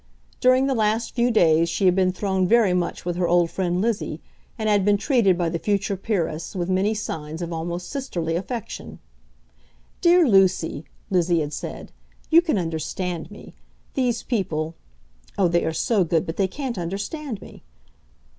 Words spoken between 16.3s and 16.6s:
they